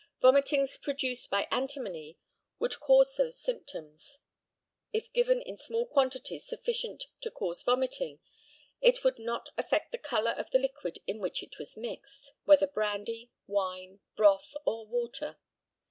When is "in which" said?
11.05-11.43